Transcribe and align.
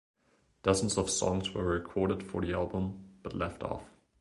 Dozens 0.63 0.97
of 0.97 1.11
songs 1.11 1.53
were 1.53 1.63
recorded 1.63 2.23
for 2.23 2.41
the 2.41 2.53
album 2.53 3.03
but 3.21 3.35
left 3.35 3.61
off. 3.61 3.83